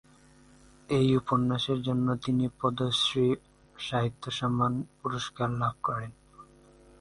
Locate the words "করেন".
5.83-6.11